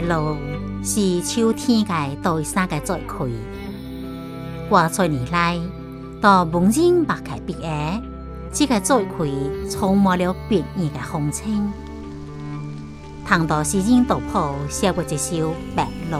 [0.00, 0.36] 露
[0.82, 3.34] 是秋天嘅第三个节气，
[4.68, 5.58] 挂在年来
[6.20, 8.00] 到蒙人白开毕业，
[8.52, 11.70] 这个节气充满了别样的风情。
[13.26, 16.16] 唐代诗人杜甫写过一首《白露》，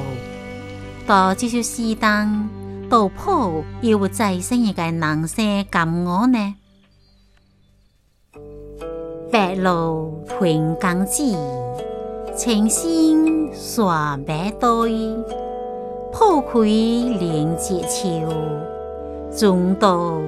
[1.07, 2.49] 到这首诗当，
[2.91, 6.55] 杜甫又有再生一个男性感悟呢？
[9.33, 11.23] 白露春江子，
[12.39, 15.13] 青心山白堆。
[16.13, 18.29] 铺开连接秋，
[19.37, 20.21] 中道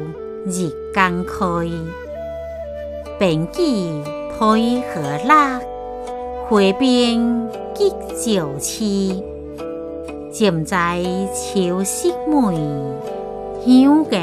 [0.45, 1.71] 日刚开。
[3.17, 4.03] 并记
[4.37, 5.61] 推河拉，
[6.49, 7.89] 回边结
[8.21, 9.23] 酒气。
[10.33, 11.01] 渐在
[11.33, 12.59] 秋色美，
[13.65, 14.17] 香个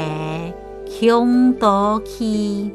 [0.84, 2.70] 香多去。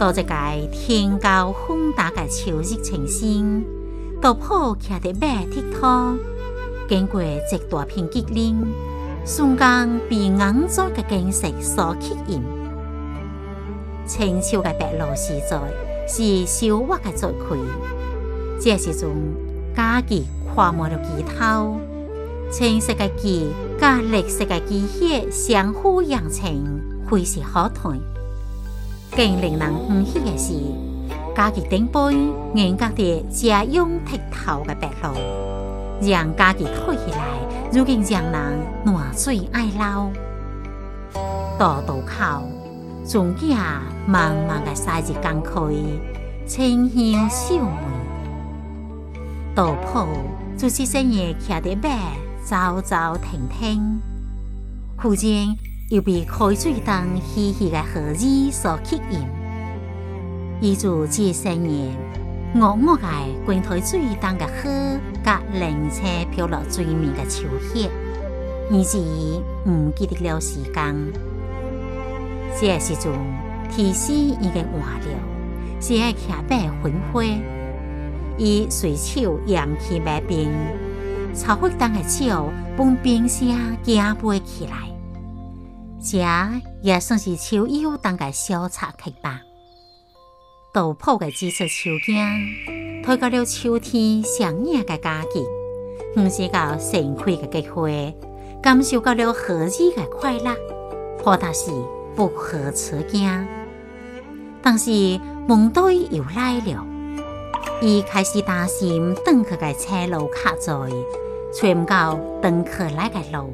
[0.00, 0.34] 到这个
[0.72, 3.62] 天高风大嘅秋日晴天，
[4.22, 6.16] 杜甫骑着马蹄头，
[6.88, 8.56] 经过一大片吉林，
[9.26, 12.42] 瞬间被眼中嘅景色所吸引。
[14.06, 15.60] 清秋嘅白露时在，
[16.08, 18.58] 是收获嘅节气。
[18.58, 19.10] 这时阵，
[19.76, 21.76] 家己跨满了枝头，
[22.50, 26.56] 青色嘅枝加绿色嘅枝叶相互映衬，
[27.06, 28.00] 非常好看。
[29.16, 30.54] 更令人欢喜的是，
[31.34, 32.00] 家己顶杯
[32.54, 35.14] 严格的家用剔头的白露，
[36.00, 37.18] 让家己睇起来
[37.72, 40.12] 如今让人暖水爱流。
[41.58, 42.42] 大渡口，
[43.06, 43.58] 中间
[44.08, 45.60] 茫茫的夏日江开，
[46.46, 47.90] 清香秀美。
[49.54, 50.06] 杜甫
[50.56, 51.90] 就是深夜骑着马，
[52.44, 54.00] 走走停停，
[54.96, 55.69] 忽然。
[55.90, 59.18] 又被开水灯细细的荷叶所吸引，
[60.60, 61.96] 依住这些年，
[62.54, 63.02] 我我的
[63.44, 64.70] 观台水灯的河，
[65.24, 67.42] 甲灵车飘落水面的秋
[67.74, 67.90] 叶，
[68.70, 68.98] 以至
[69.68, 71.12] 唔记得了时间。
[72.56, 73.12] 这时阵，
[73.68, 75.18] 天色已经晚了，
[75.80, 77.24] 是爱骑马焚花，
[78.38, 80.48] 伊随手扬起马鞭，
[81.34, 83.48] 朝火灯的手帮冰声
[83.82, 84.99] 惊飞起来。
[86.02, 86.18] 这
[86.80, 89.42] 也算是秋幽当个小插曲吧。
[90.72, 95.44] 杜甫的这出秋景，推到了秋天想念的佳节，
[96.16, 97.88] 唔是到盛开的菊花，
[98.62, 100.54] 感受到了何日的快乐，
[101.22, 101.70] 或者是
[102.16, 103.46] 不合此景。
[104.62, 106.86] 但是梦队又来了，
[107.82, 110.72] 伊开始担心登去的车路卡载，
[111.52, 113.52] 找唔到登去来的路。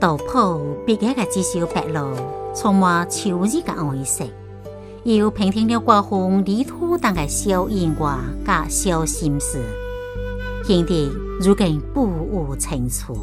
[0.00, 2.16] 杜甫笔下的这首白露，
[2.54, 4.24] 充满秋日的哀色，
[5.04, 8.16] 又平添了刮风泥土等的小意外
[8.46, 9.58] 甲小心思，
[10.64, 11.12] 显得
[11.42, 13.14] 如今不无清楚。